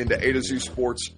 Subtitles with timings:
[0.00, 1.10] into A to Z Sports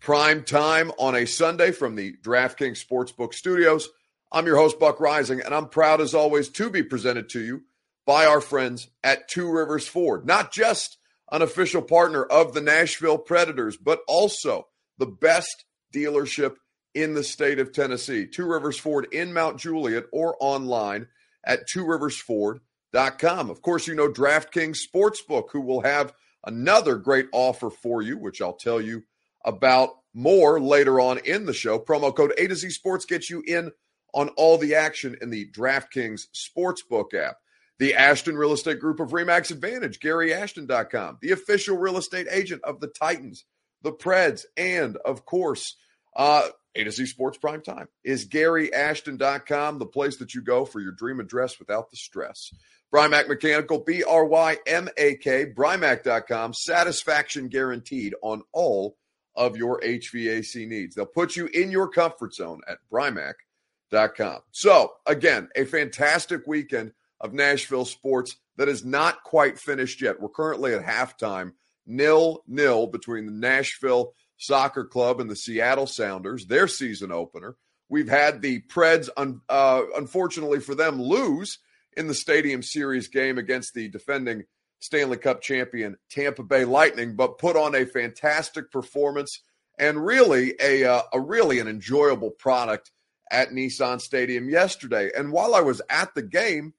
[0.00, 3.90] prime time on a Sunday from the DraftKings Sportsbook studios.
[4.32, 7.62] I'm your host, Buck Reising, and I'm proud as always to be presented to you
[8.06, 10.26] by our friends at Two Rivers Ford.
[10.26, 10.96] Not just
[11.30, 14.68] an official partner of the Nashville Predators, but also
[14.98, 16.56] the best dealership
[16.94, 18.26] in the state of Tennessee.
[18.26, 21.06] Two Rivers Ford in Mount Juliet or online
[21.44, 23.50] at tworiversford.com.
[23.50, 26.14] Of course, you know DraftKings Sportsbook, who will have
[26.44, 29.02] another great offer for you, which I'll tell you
[29.44, 31.78] about more later on in the show.
[31.78, 33.70] Promo code A to Z Sports gets you in
[34.14, 37.36] on all the action in the DraftKings Sportsbook app.
[37.78, 42.78] The Ashton Real Estate Group of Remax Advantage, GaryAshton.com, the official real estate agent of
[42.80, 43.44] the Titans,
[43.82, 45.76] the Preds, and of course,
[46.14, 50.80] uh, A to Z Sports Prime Time is GaryAshton.com, the place that you go for
[50.80, 52.52] your dream address without the stress.
[52.92, 58.96] Brymak Mechanical, B R Y M A K, Brymak.com, satisfaction guaranteed on all
[59.34, 60.94] of your HVAC needs.
[60.94, 64.40] They'll put you in your comfort zone at Brymak.com.
[64.50, 70.20] So, again, a fantastic weekend of Nashville sports that is not quite finished yet.
[70.20, 71.52] We're currently at halftime,
[71.86, 74.12] nil nil between the Nashville
[74.42, 77.56] Soccer Club and the Seattle Sounders, their season opener.
[77.88, 79.08] We've had the Preds,
[79.48, 81.58] uh, unfortunately for them, lose
[81.96, 84.44] in the Stadium Series game against the defending
[84.80, 89.42] Stanley Cup champion Tampa Bay Lightning, but put on a fantastic performance
[89.78, 92.90] and really a uh, a really an enjoyable product
[93.30, 95.10] at Nissan Stadium yesterday.
[95.16, 96.74] And while I was at the game,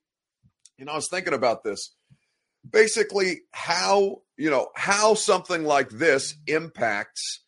[0.77, 1.95] you know, I was thinking about this.
[2.69, 7.43] Basically, how, you know, how something like this impacts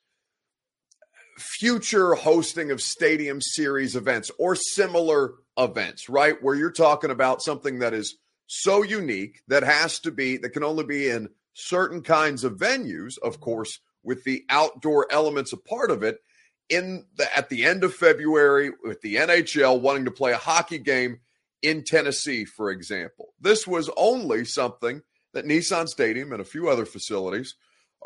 [1.37, 6.41] future hosting of stadium series events or similar events, right?
[6.41, 10.63] Where you're talking about something that is so unique that has to be, that can
[10.63, 15.91] only be in certain kinds of venues, of course, with the outdoor elements a part
[15.91, 16.19] of it.
[16.67, 20.79] In the, at the end of February, with the NHL wanting to play a hockey
[20.79, 21.19] game
[21.61, 25.01] in Tennessee, for example, this was only something
[25.33, 27.55] that Nissan Stadium and a few other facilities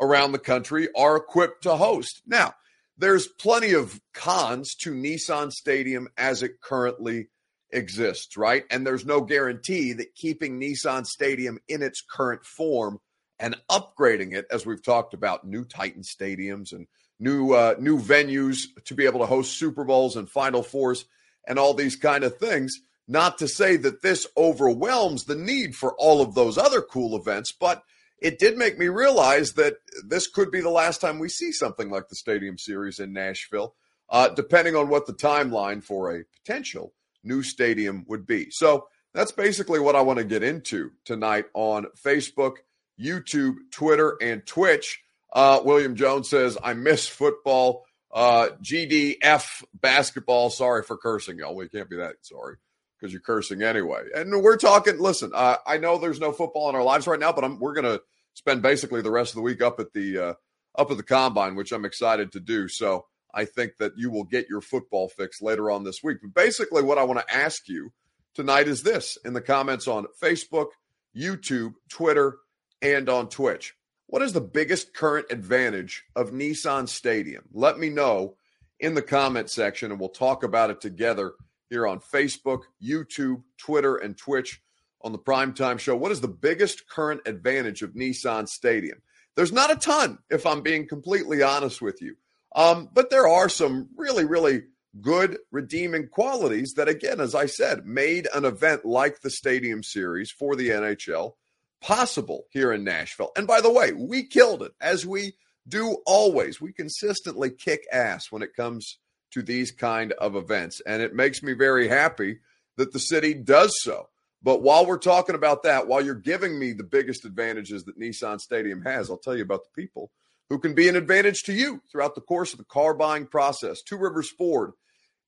[0.00, 2.22] around the country are equipped to host.
[2.26, 2.54] Now,
[3.00, 7.28] there's plenty of cons to Nissan Stadium as it currently
[7.70, 8.64] exists, right?
[8.70, 13.00] And there's no guarantee that keeping Nissan Stadium in its current form
[13.38, 16.86] and upgrading it, as we've talked about, new Titan stadiums and
[17.18, 21.06] new uh, new venues to be able to host Super Bowls and Final Fours
[21.48, 22.80] and all these kind of things.
[23.08, 27.50] Not to say that this overwhelms the need for all of those other cool events,
[27.50, 27.82] but
[28.20, 29.76] it did make me realize that
[30.06, 33.74] this could be the last time we see something like the Stadium Series in Nashville,
[34.08, 36.92] uh, depending on what the timeline for a potential
[37.24, 38.50] new stadium would be.
[38.50, 42.56] So that's basically what I want to get into tonight on Facebook,
[43.00, 45.02] YouTube, Twitter, and Twitch.
[45.32, 47.84] Uh, William Jones says, I miss football.
[48.12, 50.50] Uh, GDF basketball.
[50.50, 51.54] Sorry for cursing, y'all.
[51.54, 52.56] We can't be that sorry
[53.00, 54.02] because you're cursing anyway.
[54.14, 57.32] And we're talking, listen, uh, I know there's no football in our lives right now,
[57.32, 58.02] but I'm, we're going to
[58.34, 60.34] spend basically the rest of the week up at the uh,
[60.76, 62.68] up at the combine, which I'm excited to do.
[62.68, 66.18] So I think that you will get your football fix later on this week.
[66.22, 67.92] But basically, what I want to ask you
[68.34, 70.68] tonight is this in the comments on Facebook,
[71.16, 72.38] YouTube, Twitter,
[72.82, 73.74] and on Twitch.
[74.06, 77.44] What is the biggest current advantage of Nissan Stadium?
[77.52, 78.36] Let me know
[78.80, 81.32] in the comment section, and we'll talk about it together
[81.70, 84.60] here on Facebook, YouTube, Twitter, and Twitch
[85.02, 85.96] on the primetime show.
[85.96, 89.00] What is the biggest current advantage of Nissan Stadium?
[89.36, 92.16] There's not a ton, if I'm being completely honest with you.
[92.54, 94.64] Um, but there are some really, really
[95.00, 100.32] good redeeming qualities that, again, as I said, made an event like the Stadium Series
[100.32, 101.34] for the NHL
[101.80, 103.30] possible here in Nashville.
[103.36, 105.34] And by the way, we killed it as we
[105.68, 106.60] do always.
[106.60, 108.98] We consistently kick ass when it comes
[109.32, 110.80] to these kind of events.
[110.86, 112.38] And it makes me very happy
[112.76, 114.08] that the city does so.
[114.42, 118.40] But while we're talking about that, while you're giving me the biggest advantages that Nissan
[118.40, 120.10] Stadium has, I'll tell you about the people
[120.48, 123.82] who can be an advantage to you throughout the course of the car buying process.
[123.82, 124.72] Two Rivers Ford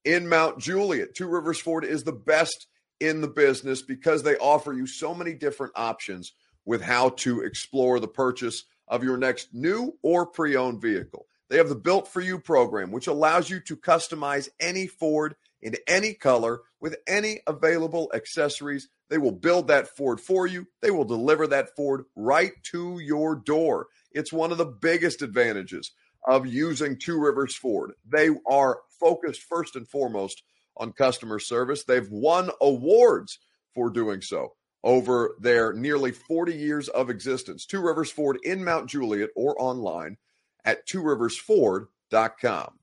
[0.04, 1.14] in Mount Juliet.
[1.14, 2.66] Two Rivers Ford is the best
[3.00, 6.32] in the business because they offer you so many different options
[6.64, 11.26] with how to explore the purchase of your next new or pre owned vehicle.
[11.52, 15.76] They have the Built for You program, which allows you to customize any Ford in
[15.86, 18.88] any color with any available accessories.
[19.10, 20.68] They will build that Ford for you.
[20.80, 23.88] They will deliver that Ford right to your door.
[24.12, 25.92] It's one of the biggest advantages
[26.26, 27.92] of using Two Rivers Ford.
[28.10, 30.42] They are focused first and foremost
[30.78, 31.84] on customer service.
[31.84, 33.38] They've won awards
[33.74, 37.66] for doing so over their nearly 40 years of existence.
[37.66, 40.16] Two Rivers Ford in Mount Juliet or online
[40.64, 42.78] at tworiversford.com.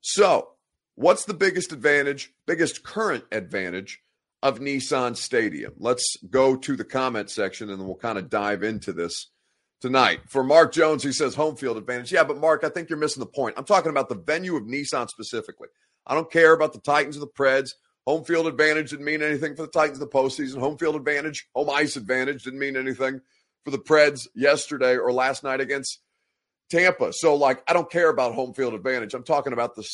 [0.00, 0.48] So,
[0.94, 4.02] what's the biggest advantage, biggest current advantage
[4.42, 5.74] of Nissan Stadium?
[5.78, 9.30] Let's go to the comment section and then we'll kind of dive into this
[9.80, 10.20] tonight.
[10.28, 12.12] For Mark Jones, he says home field advantage.
[12.12, 13.54] Yeah, but Mark, I think you're missing the point.
[13.56, 15.68] I'm talking about the venue of Nissan specifically.
[16.06, 17.70] I don't care about the Titans or the Preds.
[18.06, 20.58] Home field advantage didn't mean anything for the Titans in the postseason.
[20.58, 23.20] Home field advantage, home ice advantage didn't mean anything
[23.64, 26.00] for the Preds yesterday or last night against
[26.70, 27.12] Tampa.
[27.12, 29.14] So, like, I don't care about home field advantage.
[29.14, 29.86] I'm talking about the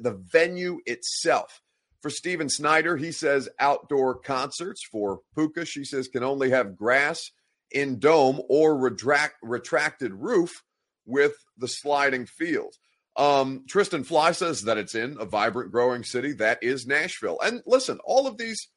[0.00, 1.60] the venue itself.
[2.02, 4.82] For Steven Snyder, he says outdoor concerts.
[4.90, 7.30] For Puka, she says can only have grass
[7.70, 10.62] in dome or retract, retracted roof
[11.04, 12.74] with the sliding field.
[13.16, 17.38] Um, Tristan Fly says that it's in a vibrant, growing city that is Nashville.
[17.42, 18.68] And listen, all of these,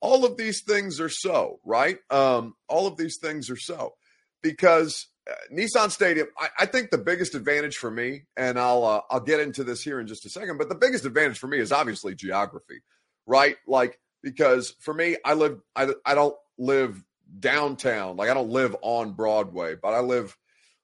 [0.00, 1.98] all of these things are so right.
[2.10, 3.94] Um, all of these things are so
[4.42, 6.28] because uh, Nissan Stadium.
[6.38, 9.82] I, I, think the biggest advantage for me, and I'll uh, I'll get into this
[9.82, 12.80] here in just a second, but the biggest advantage for me is obviously geography,
[13.26, 13.56] right?
[13.66, 17.02] Like because for me, I live I I don't live
[17.38, 18.16] downtown.
[18.16, 20.36] Like I don't live on Broadway, but I live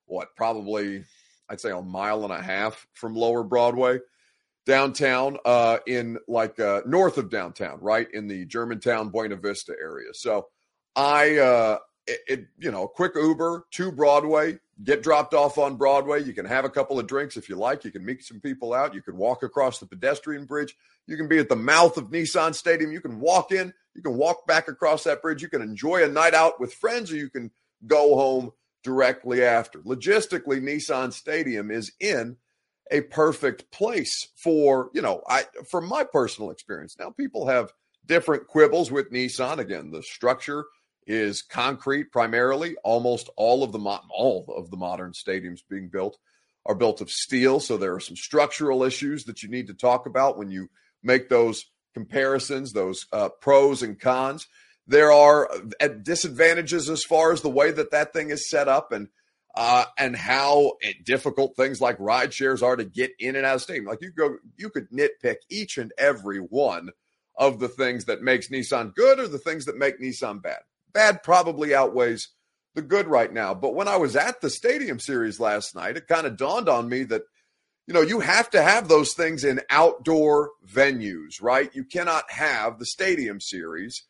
[0.07, 1.05] what probably
[1.49, 3.99] I'd say a mile and a half from Lower Broadway
[4.67, 10.11] downtown uh, in like uh, north of downtown, right in the Germantown Buena Vista area.
[10.13, 10.49] So
[10.95, 16.23] I, uh, it, it, you know, quick Uber to Broadway, get dropped off on Broadway.
[16.23, 17.85] You can have a couple of drinks if you like.
[17.85, 18.95] You can meet some people out.
[18.95, 20.75] You can walk across the pedestrian bridge.
[21.07, 22.93] You can be at the mouth of Nissan Stadium.
[22.93, 23.73] You can walk in.
[23.95, 25.43] You can walk back across that bridge.
[25.43, 27.51] You can enjoy a night out with friends, or you can
[27.87, 28.53] go home
[28.83, 29.81] directly after.
[29.81, 32.37] Logistically, Nissan Stadium is in
[32.91, 36.97] a perfect place for, you know, I from my personal experience.
[36.99, 37.73] Now people have
[38.07, 39.59] different quibbles with Nissan.
[39.59, 40.65] Again, the structure
[41.09, 42.77] is concrete primarily.
[42.85, 46.19] Almost all of the mo- all of the modern stadiums being built
[46.67, 50.07] are built of steel, so there are some structural issues that you need to talk
[50.07, 50.69] about when you
[51.03, 51.65] make those
[51.95, 54.47] comparisons, those uh, pros and cons.
[54.87, 55.51] There are
[55.81, 59.09] uh, disadvantages as far as the way that that thing is set up and
[59.55, 60.75] uh, and how
[61.05, 63.87] difficult things like ride shares are to get in and out of stadium.
[63.87, 66.91] Like you go, you could nitpick each and every one
[67.35, 70.61] of the things that makes Nissan good or the things that make Nissan bad.
[70.93, 72.29] Bad probably outweighs
[72.75, 73.55] the good right now.
[73.55, 76.89] But when I was at the Stadium Series last night, it kind of dawned on
[76.89, 77.23] me that
[77.87, 81.75] you know you have to have those things in outdoor venues, right?
[81.75, 84.05] You cannot have the Stadium Series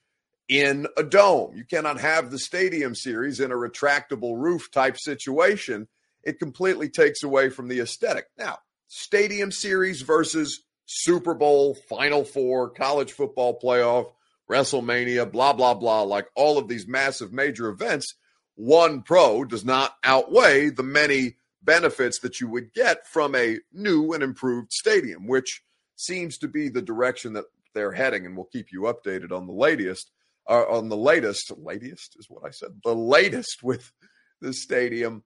[0.48, 1.54] in a dome.
[1.54, 5.88] You cannot have the stadium series in a retractable roof type situation.
[6.24, 8.26] It completely takes away from the aesthetic.
[8.36, 8.58] Now,
[8.88, 14.12] stadium series versus Super Bowl, Final Four, college football playoff,
[14.50, 18.14] WrestleMania, blah, blah, blah, like all of these massive major events,
[18.54, 24.12] one pro does not outweigh the many benefits that you would get from a new
[24.12, 25.62] and improved stadium, which
[25.96, 28.24] seems to be the direction that they're heading.
[28.24, 30.10] And we'll keep you updated on the latest
[30.48, 33.92] uh, on the latest, latest is what I said, the latest with
[34.40, 35.22] the stadium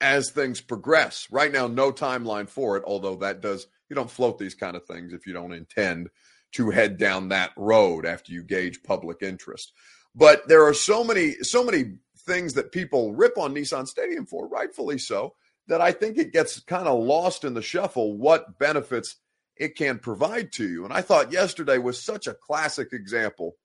[0.00, 1.26] as things progress.
[1.30, 4.86] Right now, no timeline for it, although that does, you don't float these kind of
[4.86, 6.08] things if you don't intend
[6.54, 9.72] to head down that road after you gauge public interest.
[10.14, 14.48] But there are so many, so many things that people rip on Nissan Stadium for,
[14.48, 15.34] rightfully so,
[15.66, 19.16] that I think it gets kind of lost in the shuffle what benefits
[19.56, 20.84] it can provide to you.
[20.84, 23.56] And I thought yesterday was such a classic example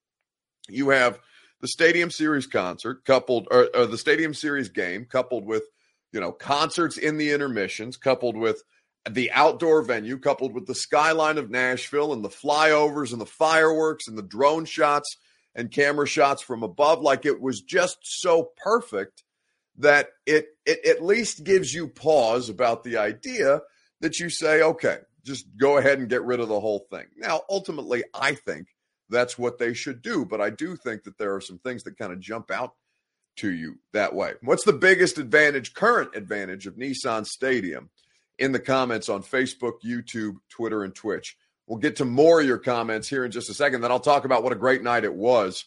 [0.67, 1.19] you have
[1.61, 5.63] the Stadium Series concert coupled, or, or the Stadium Series game coupled with,
[6.11, 8.63] you know, concerts in the intermissions, coupled with
[9.09, 14.07] the outdoor venue, coupled with the skyline of Nashville and the flyovers and the fireworks
[14.07, 15.17] and the drone shots
[15.55, 17.01] and camera shots from above.
[17.01, 19.23] Like it was just so perfect
[19.77, 23.61] that it, it at least gives you pause about the idea
[24.01, 27.05] that you say, okay, just go ahead and get rid of the whole thing.
[27.17, 28.67] Now, ultimately, I think
[29.09, 30.25] that's what they should do.
[30.25, 32.73] But I do think that there are some things that kind of jump out
[33.37, 34.33] to you that way.
[34.41, 37.89] What's the biggest advantage, current advantage of Nissan Stadium?
[38.39, 41.37] In the comments on Facebook, YouTube, Twitter, and Twitch.
[41.67, 43.81] We'll get to more of your comments here in just a second.
[43.81, 45.65] Then I'll talk about what a great night it was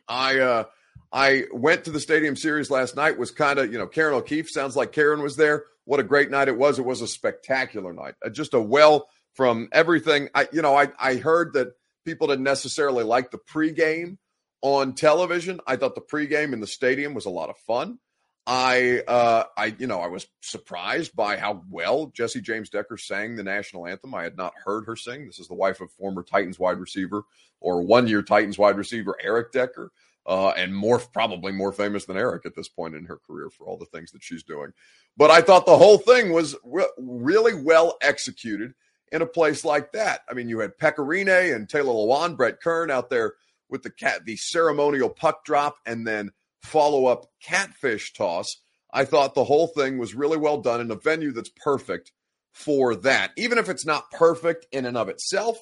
[0.08, 0.64] I uh
[1.12, 4.50] I went to the Stadium Series last night, was kind of, you know, Karen O'Keefe
[4.50, 5.64] sounds like Karen was there.
[5.86, 6.78] What a great night it was.
[6.78, 8.16] It was a spectacular night.
[8.24, 10.30] Uh, just a well from everything.
[10.36, 11.74] I, you know, I, I heard that
[12.06, 14.18] people didn't necessarily like the pregame
[14.62, 15.60] on television.
[15.66, 18.00] I thought the pregame in the stadium was a lot of fun.
[18.48, 23.36] I, uh, I, you know, I was surprised by how well Jessie James Decker sang
[23.36, 24.14] the national anthem.
[24.14, 25.26] I had not heard her sing.
[25.26, 27.24] This is the wife of former Titans wide receiver
[27.60, 29.92] or one year Titans wide receiver Eric Decker
[30.28, 33.66] uh, and more probably more famous than Eric at this point in her career for
[33.66, 34.74] all the things that she's doing.
[35.18, 38.74] But I thought the whole thing was re- really well executed
[39.12, 40.22] in a place like that.
[40.30, 43.34] I mean, you had Pekka Rinne and Taylor Lewan, Brett Kern out there
[43.70, 46.32] with the cat, the ceremonial puck drop, and then
[46.66, 48.58] follow up catfish toss.
[48.92, 52.12] I thought the whole thing was really well done in a venue that's perfect
[52.54, 53.32] for that.
[53.38, 55.58] Even if it's not perfect in and of itself,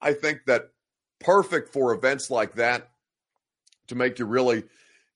[0.00, 0.70] I think that
[1.20, 2.90] perfect for events like that
[3.88, 4.64] to make you really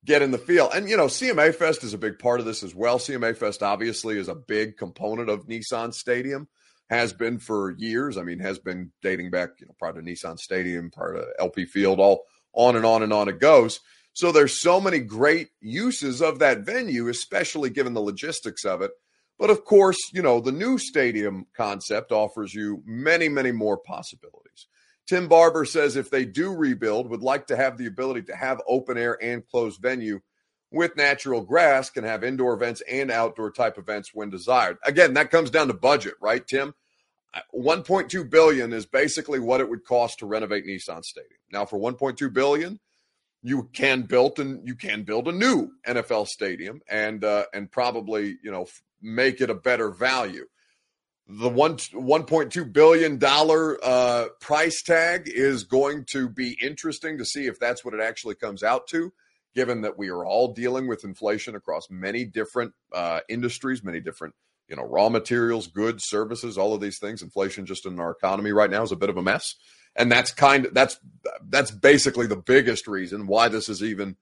[0.04, 0.70] get in the field.
[0.74, 2.98] And, you know, CMA Fest is a big part of this as well.
[2.98, 6.48] CMA Fest obviously is a big component of Nissan Stadium,
[6.88, 8.16] has been for years.
[8.16, 11.66] I mean, has been dating back, you know, prior to Nissan Stadium, prior to LP
[11.66, 13.80] Field, all on and on and on it goes.
[14.12, 18.90] So there's so many great uses of that venue, especially given the logistics of it.
[19.38, 24.66] But of course, you know, the new stadium concept offers you many, many more possibilities.
[25.06, 28.60] Tim Barber says if they do rebuild, would like to have the ability to have
[28.68, 30.20] open air and closed venue
[30.70, 34.78] with natural grass, can have indoor events and outdoor type events when desired.
[34.84, 36.74] Again, that comes down to budget, right, Tim?
[37.54, 41.40] 1.2 billion is basically what it would cost to renovate Nissan Stadium.
[41.50, 42.78] Now, for 1.2 billion,
[43.42, 48.36] you can build and you can build a new NFL stadium and uh, and probably
[48.42, 48.66] you know
[49.00, 50.46] make it a better value.
[51.26, 57.46] The one 1.2 billion dollar uh, price tag is going to be interesting to see
[57.46, 59.12] if that's what it actually comes out to
[59.52, 64.34] given that we are all dealing with inflation across many different uh, industries many different
[64.68, 67.22] you know raw materials goods services all of these things.
[67.22, 69.54] Inflation just in our economy right now is a bit of a mess
[70.00, 70.98] and that's kind of that's
[71.48, 74.16] that's basically the biggest reason why this is even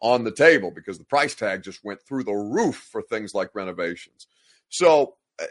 [0.00, 3.50] on the table because the price tag just went through the roof for things like
[3.54, 4.28] renovations.
[4.68, 5.46] So uh,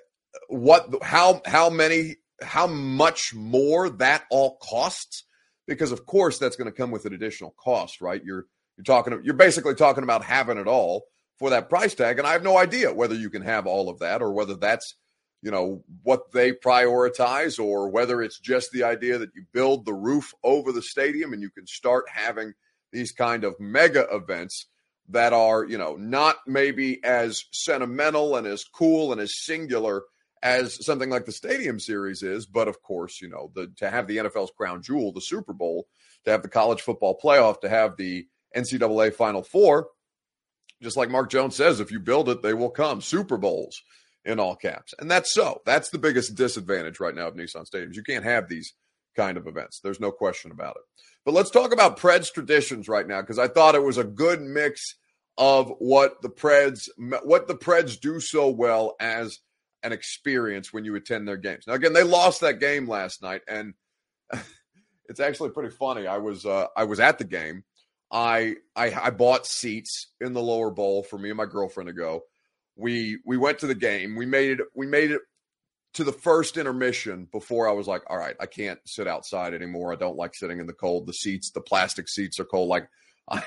[0.48, 5.26] what how how many how much more that all costs?
[5.68, 8.24] Because of course that's going to come with an additional cost right?
[8.24, 8.46] You're
[8.78, 11.06] you're talking you're basically talking about having it all
[11.40, 14.00] for that price tag and i have no idea whether you can have all of
[14.00, 14.96] that or whether that's
[15.44, 19.94] you know what they prioritize or whether it's just the idea that you build the
[19.94, 22.54] roof over the stadium and you can start having
[22.94, 24.68] these kind of mega events
[25.10, 30.04] that are you know not maybe as sentimental and as cool and as singular
[30.42, 32.46] as something like the Stadium Series is.
[32.46, 35.88] But of course, you know, the, to have the NFL's crown jewel, the Super Bowl,
[36.26, 39.88] to have the college football playoff, to have the NCAA Final Four,
[40.82, 43.00] just like Mark Jones says, if you build it, they will come.
[43.00, 43.82] Super Bowls
[44.26, 44.94] in all caps.
[45.00, 45.62] And that's so.
[45.66, 47.96] That's the biggest disadvantage right now of Nissan Stadiums.
[47.96, 48.74] You can't have these
[49.16, 49.80] kind of events.
[49.80, 50.84] There's no question about it.
[51.26, 54.42] But let's talk about Preds traditions right now because I thought it was a good
[54.42, 54.96] mix
[55.38, 56.88] of what the Preds
[57.24, 59.40] what the Preds do so well as
[59.82, 61.66] an experience when you attend their games.
[61.68, 63.74] Now, again, they lost that game last night, and
[65.10, 66.08] it's actually pretty funny.
[66.08, 67.64] I was uh, I was at the game.
[68.12, 71.94] I, I I bought seats in the lower bowl for me and my girlfriend to
[71.94, 72.24] go.
[72.76, 74.16] We we went to the game.
[74.16, 74.68] We made it.
[74.76, 75.22] We made it
[75.94, 79.94] to the first intermission before I was like, all right, I can't sit outside anymore.
[79.94, 81.06] I don't like sitting in the cold.
[81.06, 82.70] The seats, the plastic seats are cold.
[82.70, 82.88] Like
[83.30, 83.44] I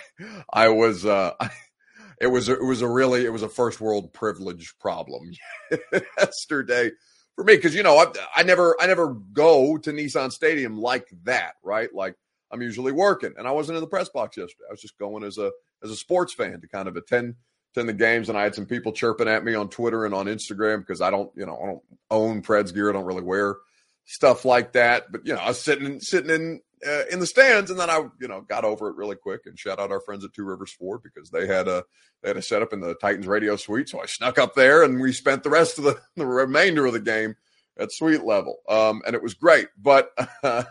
[0.52, 1.50] I was uh I,
[2.20, 5.30] it was it was a really it was a first world privilege problem
[6.18, 6.90] yesterday
[7.34, 11.08] for me because you know I, I never I never go to Nissan Stadium like
[11.24, 12.14] that right like
[12.50, 15.24] I'm usually working and I wasn't in the press box yesterday I was just going
[15.24, 15.50] as a
[15.82, 17.34] as a sports fan to kind of attend
[17.76, 20.26] attend the games and I had some people chirping at me on Twitter and on
[20.26, 23.56] Instagram because I don't you know I don't own Preds gear I don't really wear
[24.04, 27.26] stuff like that but you know I was sitting in, sitting in uh, in the
[27.26, 29.42] stands, and then I, you know, got over it really quick.
[29.46, 31.84] And shout out our friends at Two Rivers Ford because they had a
[32.22, 35.00] they had a setup in the Titans radio suite, so I snuck up there, and
[35.00, 37.36] we spent the rest of the, the remainder of the game
[37.78, 39.68] at suite level, um, and it was great.
[39.80, 40.12] But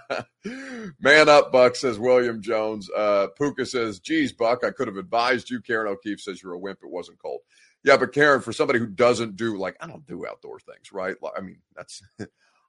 [1.00, 2.90] man up, Buck says William Jones.
[2.96, 6.60] Uh, Puka says, "Geez, Buck, I could have advised you." Karen O'Keefe says you're a
[6.60, 6.80] wimp.
[6.84, 7.42] It wasn't cold.
[7.84, 11.16] Yeah, but Karen, for somebody who doesn't do like I don't do outdoor things, right?
[11.38, 12.02] I mean, that's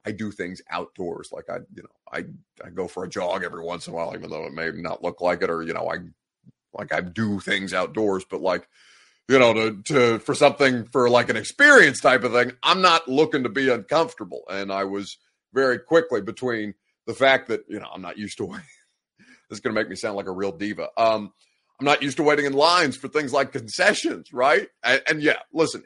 [0.06, 1.30] I do things outdoors.
[1.32, 2.24] Like I, you know, I
[2.64, 5.02] I go for a jog every once in a while, even though it may not
[5.02, 5.98] look like it, or you know, I
[6.74, 8.68] like I do things outdoors, but like
[9.28, 13.08] you know, to to for something for like an experience type of thing, I'm not
[13.08, 14.42] looking to be uncomfortable.
[14.48, 15.16] And I was
[15.52, 16.74] very quickly between
[17.06, 18.64] the fact that you know I'm not used to waiting.
[19.18, 20.88] this is going to make me sound like a real diva.
[20.96, 21.32] Um,
[21.78, 24.68] I'm not used to waiting in lines for things like concessions, right?
[24.82, 25.84] And, and yeah, listen,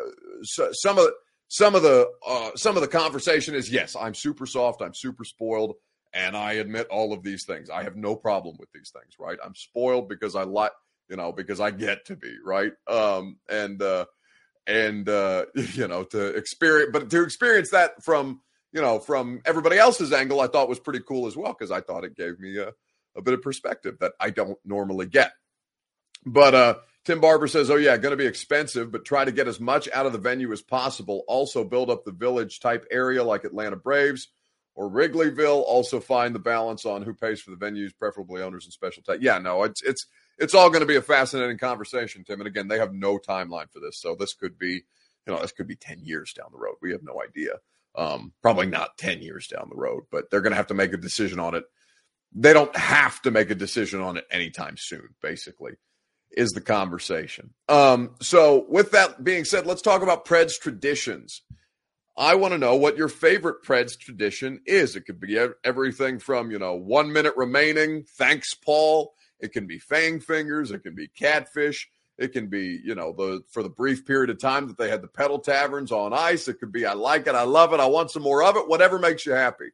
[0.00, 0.10] uh,
[0.42, 1.12] so, some of the
[1.48, 5.24] some of the uh, some of the conversation is yes, I'm super soft, I'm super
[5.24, 5.74] spoiled,
[6.12, 7.70] and I admit all of these things.
[7.70, 9.38] I have no problem with these things, right?
[9.44, 10.72] I'm spoiled because I like,
[11.08, 12.72] you know, because I get to be, right?
[12.86, 14.06] Um, and uh,
[14.66, 18.40] and uh, you know, to experience, but to experience that from
[18.72, 21.80] you know from everybody else's angle, I thought was pretty cool as well because I
[21.80, 22.72] thought it gave me a,
[23.16, 25.32] a bit of perspective that I don't normally get.
[26.26, 26.74] But uh,
[27.04, 29.88] Tim Barber says, "Oh yeah, going to be expensive, but try to get as much
[29.92, 31.24] out of the venue as possible.
[31.26, 34.28] Also, build up the village type area like Atlanta Braves
[34.74, 35.64] or Wrigleyville.
[35.66, 39.02] Also, find the balance on who pays for the venues, preferably owners and special.
[39.20, 40.06] Yeah, no, it's it's
[40.38, 42.40] it's all going to be a fascinating conversation, Tim.
[42.40, 44.72] And again, they have no timeline for this, so this could be,
[45.26, 46.76] you know, this could be ten years down the road.
[46.80, 47.54] We have no idea.
[47.94, 50.92] Um, probably not ten years down the road, but they're going to have to make
[50.92, 51.64] a decision on it.
[52.34, 55.74] They don't have to make a decision on it anytime soon, basically
[56.32, 57.54] is the conversation.
[57.68, 61.42] Um, so, with that being said, let's talk about Preds traditions.
[62.16, 64.96] I want to know what your favorite Preds tradition is.
[64.96, 69.14] It could be everything from, you know, one minute remaining, thanks, Paul.
[69.40, 70.70] It can be fang fingers.
[70.70, 71.88] It can be catfish.
[72.18, 75.02] It can be, you know, the for the brief period of time that they had
[75.02, 76.48] the pedal taverns on ice.
[76.48, 78.68] It could be, I like it, I love it, I want some more of it.
[78.68, 79.70] Whatever makes you happy.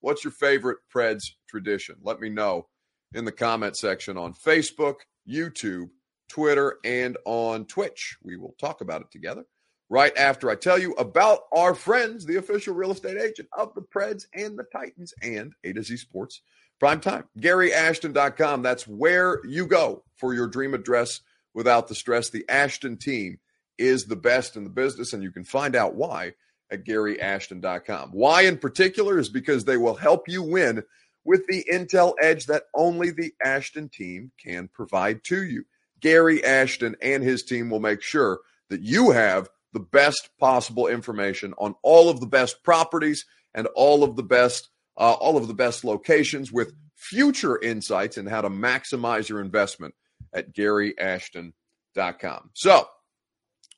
[0.00, 1.96] What's your favorite Preds tradition?
[2.02, 2.68] Let me know
[3.14, 4.96] in the comment section on Facebook,
[5.28, 5.88] YouTube,
[6.28, 8.16] Twitter, and on Twitch.
[8.22, 9.44] We will talk about it together
[9.88, 13.82] right after I tell you about our friends, the official real estate agent of the
[13.82, 16.42] Preds and the Titans and A to Z Sports
[16.78, 17.24] Prime Time.
[17.38, 18.62] GaryAshton.com.
[18.62, 21.20] That's where you go for your dream address
[21.54, 22.30] without the stress.
[22.30, 23.38] The Ashton team
[23.78, 26.34] is the best in the business, and you can find out why
[26.70, 28.10] at GaryAshton.com.
[28.10, 30.82] Why in particular is because they will help you win
[31.24, 35.64] with the intel edge that only the Ashton team can provide to you.
[36.00, 41.52] Gary Ashton and his team will make sure that you have the best possible information
[41.58, 45.54] on all of the best properties and all of the best uh, all of the
[45.54, 49.94] best locations with future insights and how to maximize your investment
[50.32, 52.50] at GaryAshton.com.
[52.54, 52.88] So,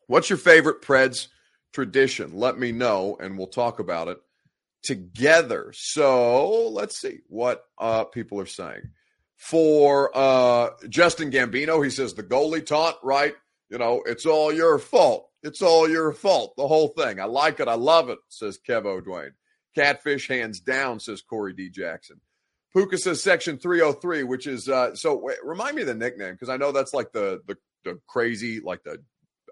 [0.06, 1.28] what's your favorite Preds
[1.72, 2.32] tradition?
[2.34, 4.18] Let me know, and we'll talk about it
[4.82, 5.72] together.
[5.74, 8.82] So, let's see what uh, people are saying
[9.36, 11.82] for uh, Justin Gambino.
[11.82, 13.34] He says the goalie taunt, right?
[13.70, 15.28] You know, it's all your fault.
[15.42, 16.54] It's all your fault.
[16.56, 17.20] The whole thing.
[17.20, 17.68] I like it.
[17.68, 19.32] I love it, says Kev O'Dwayne.
[19.74, 21.70] Catfish hands down, says Corey D.
[21.70, 22.20] Jackson.
[22.74, 26.48] Puka says section 303, which is uh, so wait, remind me of the nickname because
[26.48, 29.02] I know that's like the the, the crazy, like the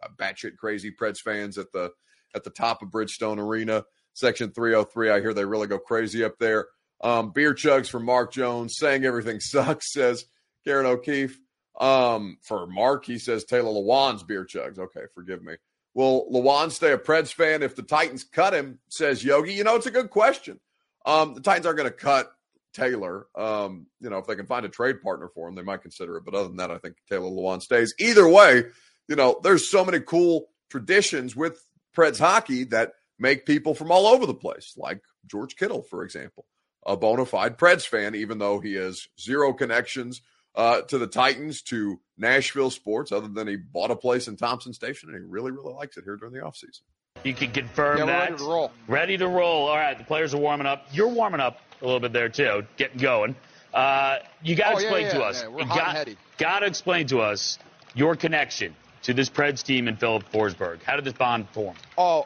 [0.02, 1.92] uh, batshit crazy Preds fans at the
[2.35, 3.85] at the top of Bridgestone Arena.
[4.12, 5.11] Section 303.
[5.11, 6.68] I hear they really go crazy up there.
[7.02, 10.24] Um, beer chugs from Mark Jones saying everything sucks, says
[10.64, 11.38] Karen O'Keefe.
[11.79, 14.79] Um, for Mark, he says Taylor Lewan's beer chugs.
[14.79, 15.57] Okay, forgive me.
[15.96, 18.78] Will Lewan stay a Preds fan if the Titans cut him?
[18.88, 19.54] Says Yogi.
[19.54, 20.61] You know, it's a good question.
[21.06, 22.30] Um, the Titans aren't going to cut
[22.74, 23.26] Taylor.
[23.35, 26.18] Um, you know, if they can find a trade partner for him, they might consider
[26.18, 26.24] it.
[26.26, 27.94] But other than that, I think Taylor Lewan stays.
[27.98, 28.64] Either way,
[29.09, 31.64] you know, there's so many cool traditions with
[31.96, 36.44] Preds hockey that make people from all over the place, like George Kittle, for example
[36.87, 40.22] a bona fide Preds fan, even though he has zero connections
[40.54, 44.72] uh, to the Titans, to Nashville sports, other than he bought a place in Thompson
[44.72, 46.81] Station and he really, really likes it here during the offseason.
[47.24, 48.31] You can confirm yeah, that.
[48.31, 48.70] Ready to roll.
[48.88, 49.68] Ready to roll.
[49.68, 50.87] All right, the players are warming up.
[50.92, 53.37] You're warming up a little bit there too, getting going.
[53.72, 55.42] Uh, you got to oh, explain yeah, to us.
[55.42, 56.16] Yeah, we're you hot got, and heady.
[56.38, 57.59] Got to explain to us
[57.94, 60.83] your connection to this Preds team in Filip Forsberg.
[60.83, 61.76] How did this bond form?
[61.98, 62.24] Oh,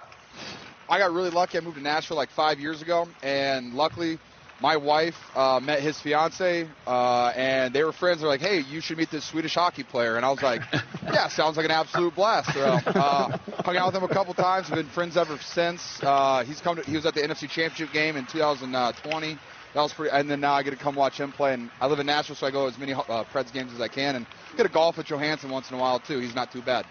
[0.88, 1.58] I got really lucky.
[1.58, 4.18] I moved to Nashville like five years ago, and luckily
[4.60, 8.20] my wife uh, met his fiance, uh, and they were friends.
[8.20, 10.60] They're like, "Hey, you should meet this Swedish hockey player." And I was like,
[11.04, 14.68] "Yeah, sounds like an absolute blast." So, uh, hung out with him a couple times.
[14.68, 15.98] We've been friends ever since.
[16.02, 16.76] Uh, he's come.
[16.76, 19.38] To, he was at the NFC Championship game in 2020.
[19.74, 20.14] that was pretty.
[20.14, 21.54] And then now I get to come watch him play.
[21.54, 23.88] And I live in Nashville, so I go as many uh, Preds games as I
[23.88, 26.18] can, and get to golf with Johansen once in a while too.
[26.18, 26.84] He's not too bad.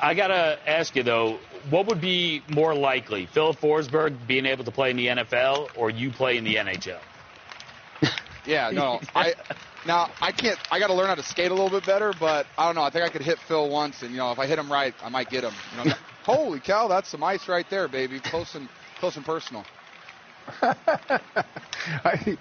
[0.00, 1.38] I gotta ask you though,
[1.70, 5.90] what would be more likely, Filip Forsberg being able to play in the NFL or
[5.90, 7.00] you play in the NHL?
[8.46, 9.34] Yeah, no, I
[9.86, 10.56] now I can't.
[10.70, 12.82] I got to learn how to skate a little bit better, but I don't know.
[12.82, 14.94] I think I could hit Phil once, and you know, if I hit him right,
[15.02, 15.52] I might get him.
[15.76, 18.68] You know, holy cow, that's some ice right there, baby, close and
[19.00, 19.64] close and personal.
[20.62, 22.38] I,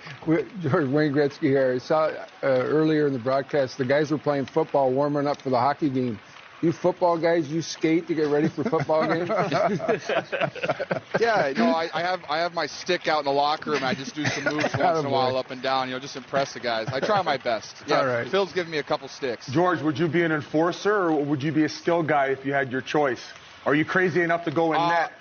[0.62, 1.74] George Wayne Gretzky here.
[1.74, 5.50] I saw uh, earlier in the broadcast the guys were playing football, warming up for
[5.50, 6.20] the hockey game.
[6.62, 9.30] You football guys, you skate to get ready for football games.
[11.20, 13.84] yeah, no, I, I have I have my stick out in the locker room.
[13.84, 15.90] I just do some moves once in a while up and down.
[15.90, 16.88] You know, just impress the guys.
[16.88, 17.76] I try my best.
[17.88, 18.28] Yeah, All right.
[18.28, 19.48] Phil's giving me a couple sticks.
[19.52, 22.54] George, would you be an enforcer or would you be a skill guy if you
[22.54, 23.22] had your choice?
[23.66, 25.12] Are you crazy enough to go in Uh, net?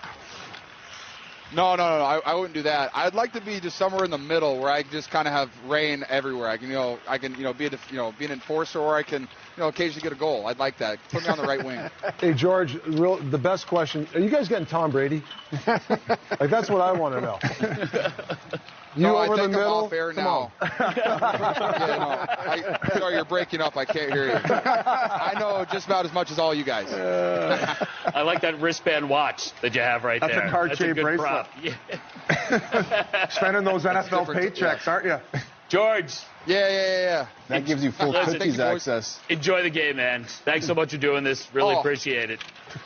[1.55, 2.05] No, no, no, no.
[2.05, 2.90] I, I wouldn't do that.
[2.94, 5.51] I'd like to be just somewhere in the middle where I just kind of have
[5.66, 6.49] rain everywhere.
[6.49, 8.81] I can, you know, I can, you know, be a, you know, be an enforcer,
[8.81, 10.47] or I can, you know, occasionally get a goal.
[10.47, 10.99] I'd like that.
[11.11, 11.81] Put me on the right wing.
[12.19, 15.23] Hey George, real the best question: Are you guys getting Tom Brady?
[15.67, 17.38] like that's what I want to know.
[18.97, 19.79] You no, over I the middle?
[19.79, 20.53] I'm off air Come now.
[20.62, 22.79] yeah, no.
[22.81, 23.77] I, sorry, you're breaking up.
[23.77, 24.35] I can't hear you.
[24.37, 26.93] I know just about as much as all you guys.
[26.93, 30.49] I like that wristband watch that you have right That's there.
[30.49, 31.19] Cartier That's a good bracelet.
[31.19, 31.51] prop.
[31.61, 33.29] Yeah.
[33.31, 34.93] Spending those NFL paychecks, yeah.
[34.93, 35.40] aren't you?
[35.68, 36.12] George,
[36.46, 37.27] Yeah, yeah, yeah, yeah.
[37.48, 38.61] That gives you full Listen, cookies boys.
[38.87, 39.18] access.
[39.31, 40.24] enjoy the game, man.
[40.44, 41.48] Thanks so much for doing this.
[41.55, 41.81] Really Oh.
[41.81, 42.38] appreciate it.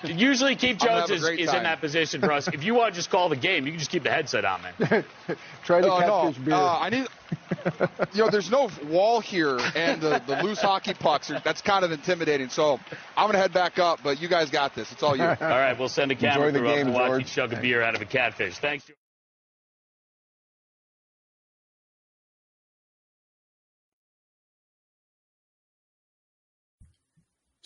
[0.05, 2.47] Usually, Keith I'm Jones is, is in that position for us.
[2.49, 4.63] If you want to just call the game, you can just keep the headset on,
[4.63, 4.75] man.
[5.65, 6.07] Try the Oh, no.
[6.31, 6.55] catfish beer.
[6.55, 7.07] Uh, I need.
[8.15, 11.31] You know, there's no wall here, and the, the loose hockey pucks.
[11.31, 12.49] Are, that's kind of intimidating.
[12.49, 12.81] So
[13.17, 14.91] I'm gonna head back up, but you guys got this.
[14.93, 15.25] It's all you.
[15.25, 17.33] All right, we'll send a camera Enjoy the crew up game, to watch you George.
[17.33, 18.57] chug a beer out of a catfish.
[18.59, 18.85] Thanks.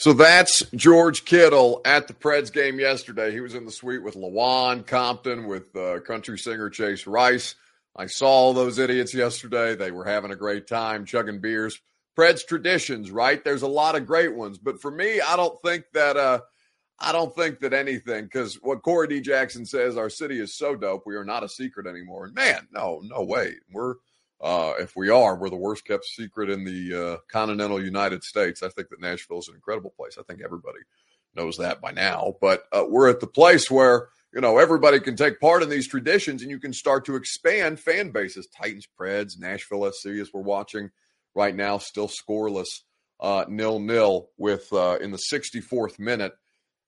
[0.02, 3.30] So that's George Kittle at the Preds game yesterday.
[3.30, 7.54] He was in the suite with Lewan Compton, with uh, country singer Chase Rice.
[7.94, 9.76] I saw all those idiots yesterday.
[9.76, 11.80] They were having a great time chugging beers.
[12.18, 13.44] Preds traditions, right?
[13.44, 16.16] There's a lot of great ones, but for me, I don't think that.
[16.16, 16.40] Uh,
[16.98, 19.20] I don't think that anything because what Corey D.
[19.20, 21.04] Jackson says, our city is so dope.
[21.06, 22.24] We are not a secret anymore.
[22.24, 23.54] And man, no, no way.
[23.72, 23.94] We're
[24.42, 28.62] uh, if we are, we're the worst kept secret in the uh, continental United States.
[28.62, 30.18] I think that Nashville is an incredible place.
[30.18, 30.80] I think everybody
[31.34, 32.34] knows that by now.
[32.40, 35.86] But uh, we're at the place where you know everybody can take part in these
[35.86, 38.48] traditions, and you can start to expand fan bases.
[38.48, 40.90] Titans, Preds, Nashville SC, as we're watching
[41.34, 42.68] right now, still scoreless,
[43.20, 46.32] uh, nil nil with uh, in the 64th minute.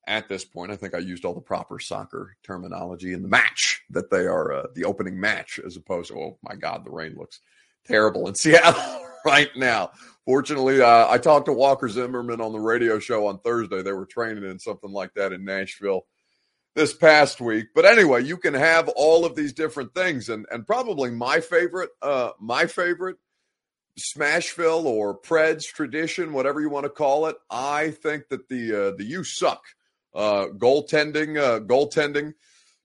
[0.06, 3.82] At this point, I think I used all the proper soccer terminology in the match
[3.90, 7.14] that they are uh, the opening match, as opposed to oh my god, the rain
[7.16, 7.40] looks
[7.86, 9.92] terrible in Seattle right now.
[10.24, 13.82] Fortunately, uh, I talked to Walker Zimmerman on the radio show on Thursday.
[13.82, 16.06] They were training in something like that in Nashville
[16.74, 17.68] this past week.
[17.74, 21.90] But anyway, you can have all of these different things, and and probably my favorite,
[22.02, 23.16] uh, my favorite
[23.98, 27.36] Smashville or Preds tradition, whatever you want to call it.
[27.50, 29.62] I think that the uh, the you suck
[30.14, 32.34] uh, goaltending uh, goaltending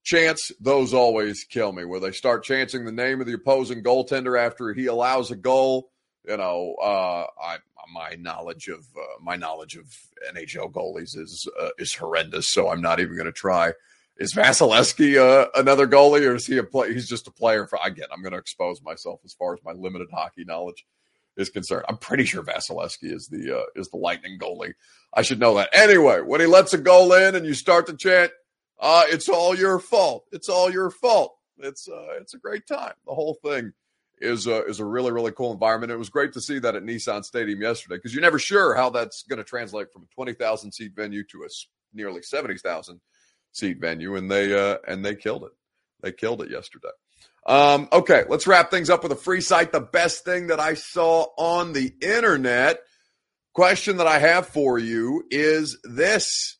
[0.03, 1.85] chance, those always kill me.
[1.85, 5.91] Where they start chanting the name of the opposing goaltender after he allows a goal.
[6.27, 7.57] You know, uh, I
[7.93, 9.85] my knowledge of uh, my knowledge of
[10.33, 12.49] NHL goalies is uh, is horrendous.
[12.49, 13.73] So I'm not even going to try.
[14.17, 16.93] Is Vasilevskiy uh, another goalie, or is he a play?
[16.93, 17.65] He's just a player.
[17.67, 20.85] For again, I'm going to expose myself as far as my limited hockey knowledge
[21.39, 21.85] is concerned.
[21.87, 24.73] I'm pretty sure Vasilevskiy is the uh, is the Lightning goalie.
[25.13, 25.69] I should know that.
[25.73, 28.31] Anyway, when he lets a goal in and you start to chant,
[28.79, 30.25] uh, "It's all your fault.
[30.31, 32.93] It's all your fault." It's uh, it's a great time.
[33.07, 33.73] The whole thing
[34.19, 35.91] is uh, is a really really cool environment.
[35.91, 38.89] It was great to see that at Nissan Stadium yesterday because you're never sure how
[38.89, 41.47] that's going to translate from a twenty thousand seat venue to a
[41.93, 42.99] nearly seventy thousand
[43.53, 45.51] seat venue, and they uh, and they killed it.
[46.01, 46.89] They killed it yesterday.
[47.45, 49.71] Um, okay, let's wrap things up with a free site.
[49.71, 52.79] The best thing that I saw on the internet.
[53.53, 56.57] Question that I have for you is this.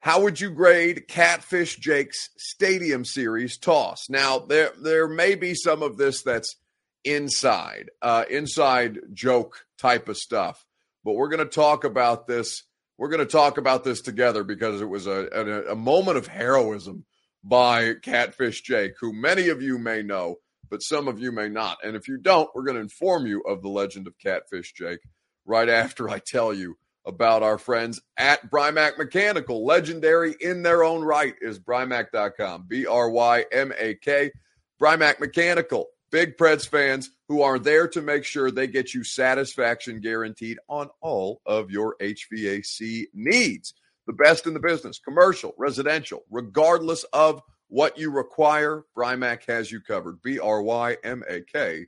[0.00, 4.08] How would you grade Catfish Jake's Stadium Series toss?
[4.08, 6.56] Now, there there may be some of this that's
[7.04, 10.64] inside, uh, inside joke type of stuff,
[11.04, 12.62] but we're going to talk about this.
[12.98, 16.26] We're going to talk about this together because it was a, a, a moment of
[16.26, 17.04] heroism
[17.48, 20.36] by Catfish Jake, who many of you may know,
[20.68, 21.78] but some of you may not.
[21.84, 25.00] And if you don't, we're going to inform you of the legend of Catfish Jake
[25.44, 29.64] right after I tell you about our friends at Brymak Mechanical.
[29.64, 32.64] Legendary in their own right is Brymak.com.
[32.66, 34.32] B R Y M A K.
[34.80, 35.86] Brymak Mechanical.
[36.10, 40.88] big Preds fans who are there to make sure they get you satisfaction guaranteed on
[41.00, 43.72] all of your HVAC needs.
[44.06, 49.80] The best in the business, commercial, residential, regardless of what you require, Brymak has you
[49.80, 50.22] covered.
[50.22, 51.86] B R Y M A K,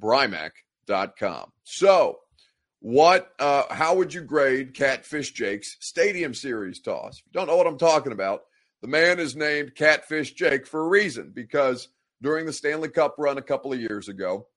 [0.00, 1.52] Brymak.com.
[1.62, 2.18] So,
[2.80, 7.18] what, uh, how would you grade Catfish Jake's Stadium Series toss?
[7.18, 8.42] If you don't know what I'm talking about,
[8.80, 11.88] the man is named Catfish Jake for a reason because
[12.20, 14.48] during the Stanley Cup run a couple of years ago,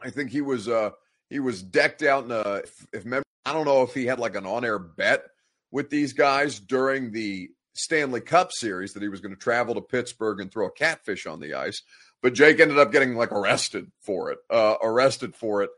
[0.00, 0.90] I think he was uh
[1.28, 4.36] he was decked out in a if, if I don't know if he had like
[4.36, 5.24] an on-air bet
[5.72, 9.80] with these guys during the Stanley Cup series that he was going to travel to
[9.80, 11.82] Pittsburgh and throw a catfish on the ice,
[12.22, 14.38] but Jake ended up getting like arrested for it.
[14.50, 15.70] Uh arrested for it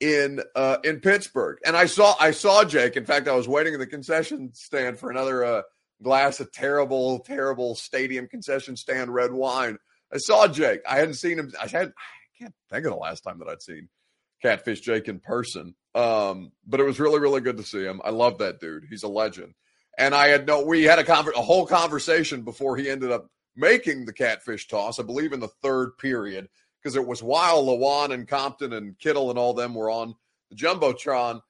[0.00, 1.58] in uh in Pittsburgh.
[1.64, 2.96] And I saw I saw Jake.
[2.96, 5.62] In fact, I was waiting in the concession stand for another uh
[6.02, 9.78] glass of terrible, terrible stadium concession stand red wine.
[10.12, 10.80] I saw Jake.
[10.88, 11.52] I hadn't seen him.
[11.60, 11.88] I had.
[11.88, 13.88] I can't think of the last time that I'd seen
[14.42, 15.74] Catfish Jake in person.
[15.94, 18.00] Um, but it was really, really good to see him.
[18.04, 18.84] I love that dude.
[18.88, 19.54] He's a legend.
[19.98, 20.64] And I had no.
[20.64, 25.00] We had a conver- a whole conversation before he ended up making the catfish toss.
[25.00, 26.48] I believe in the third period
[26.80, 30.14] because it was while Lewan and Compton and Kittle and all them were on
[30.50, 31.40] the jumbotron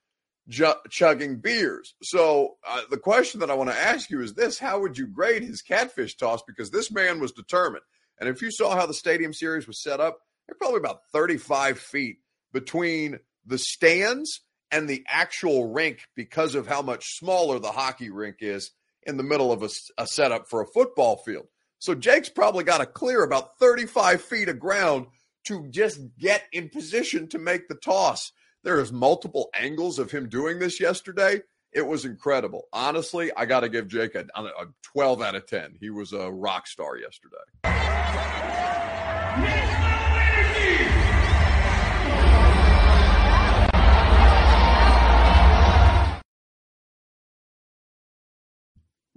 [0.89, 1.95] chugging beers.
[2.03, 5.07] So uh, the question that I want to ask you is this: How would you
[5.07, 6.41] grade his catfish toss?
[6.47, 7.85] Because this man was determined.
[8.19, 11.79] And if you saw how the stadium series was set up, they're probably about 35
[11.79, 12.19] feet
[12.53, 18.37] between the stands and the actual rink because of how much smaller the hockey rink
[18.41, 18.71] is
[19.05, 21.47] in the middle of a, a setup for a football field.
[21.79, 25.07] So Jake's probably got to clear about 35 feet of ground
[25.45, 28.33] to just get in position to make the toss.
[28.65, 31.41] There's multiple angles of him doing this yesterday.
[31.73, 32.65] It was incredible.
[32.73, 35.77] Honestly, I got to give Jake a, a 12 out of 10.
[35.81, 37.88] He was a rock star yesterday.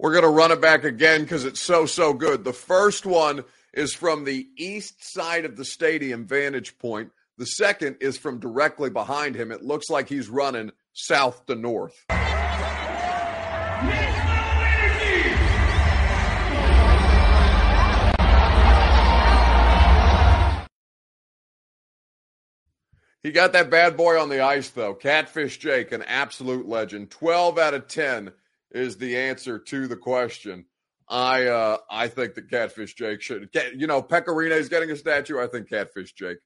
[0.02, 2.42] We're going to run it back again because it's so, so good.
[2.42, 7.12] The first one is from the east side of the stadium vantage point.
[7.38, 9.52] The second is from directly behind him.
[9.52, 11.94] It looks like he's running south to north.
[23.22, 24.94] He got that bad boy on the ice, though.
[24.94, 27.12] Catfish Jake, an absolute legend.
[27.12, 28.32] 12 out of 10
[28.74, 30.66] is the answer to the question.
[31.08, 34.96] I uh, I think that Catfish Jake should, you know, Pekka Rinne is getting a
[34.96, 35.40] statue.
[35.40, 36.38] I think Catfish Jake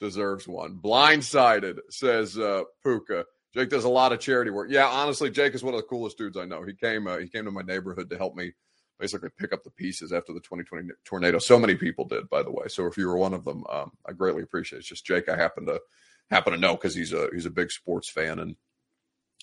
[0.00, 0.78] deserves one.
[0.82, 3.24] Blindsided, says uh, Puka.
[3.54, 4.68] Jake does a lot of charity work.
[4.70, 6.62] Yeah, honestly, Jake is one of the coolest dudes I know.
[6.62, 8.52] He came uh, he came to my neighborhood to help me
[8.98, 11.38] basically pick up the pieces after the 2020 tornado.
[11.38, 12.68] So many people did, by the way.
[12.68, 14.80] So if you were one of them, um, I greatly appreciate it.
[14.80, 15.28] It's just Jake.
[15.28, 15.80] I happen to
[16.30, 18.56] happen to know because he's a he's a big sports fan and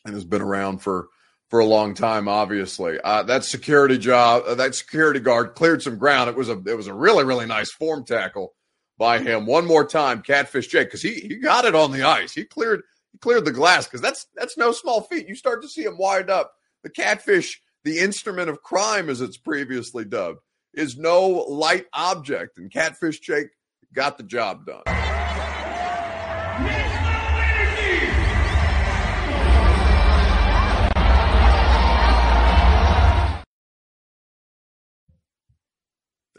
[0.05, 1.07] and has been around for
[1.49, 2.27] for a long time.
[2.27, 6.29] Obviously, uh, that security job, uh, that security guard cleared some ground.
[6.29, 8.53] It was a it was a really really nice form tackle
[8.97, 9.45] by him.
[9.45, 12.33] One more time, Catfish Jake, because he he got it on the ice.
[12.33, 15.27] He cleared he cleared the glass because that's that's no small feat.
[15.27, 16.53] You start to see him wind up.
[16.83, 20.39] The catfish, the instrument of crime, as it's previously dubbed,
[20.73, 23.49] is no light object, and Catfish Jake
[23.93, 24.98] got the job done.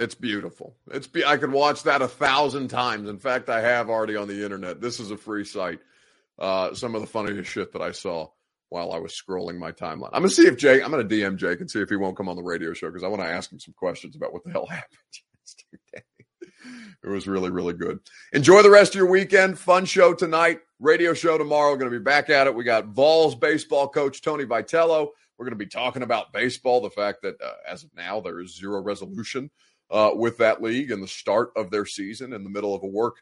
[0.01, 0.75] It's beautiful.
[0.91, 3.07] It's be- I could watch that a thousand times.
[3.07, 4.81] In fact, I have already on the internet.
[4.81, 5.81] This is a free site.
[6.39, 8.29] Uh, some of the funniest shit that I saw
[8.71, 10.09] while I was scrolling my timeline.
[10.15, 10.83] I'm gonna see if Jake.
[10.83, 13.05] I'm gonna DM Jake and see if he won't come on the radio show because
[13.05, 14.99] I want to ask him some questions about what the hell happened
[15.45, 16.07] yesterday.
[17.05, 17.99] It was really, really good.
[18.33, 19.59] Enjoy the rest of your weekend.
[19.59, 20.61] Fun show tonight.
[20.79, 21.75] Radio show tomorrow.
[21.77, 22.55] Going to be back at it.
[22.55, 25.09] We got Vols baseball coach Tony Vitello.
[25.39, 26.83] We're going to be talking about baseball.
[26.83, 29.51] The fact that uh, as of now there is zero resolution
[29.91, 32.87] uh, with that league and the start of their season in the middle of a
[32.87, 33.17] work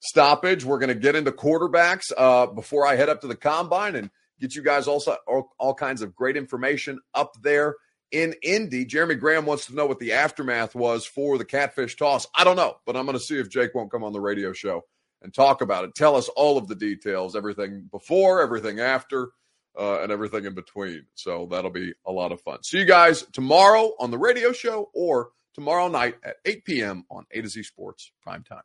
[0.00, 0.64] stoppage.
[0.64, 4.10] We're going to get into quarterbacks uh, before I head up to the combine and
[4.40, 7.76] get you guys also all, all kinds of great information up there
[8.10, 8.84] in Indy.
[8.84, 12.26] Jeremy Graham wants to know what the aftermath was for the catfish toss.
[12.34, 14.52] I don't know, but I'm going to see if Jake won't come on the radio
[14.52, 14.82] show
[15.22, 15.94] and talk about it.
[15.94, 19.30] Tell us all of the details, everything before, everything after,
[19.78, 21.06] uh, and everything in between.
[21.14, 22.62] So that'll be a lot of fun.
[22.62, 27.04] See you guys tomorrow on the radio show or tomorrow night at 8 p.m.
[27.10, 28.62] on A to Z Sports Prime Time.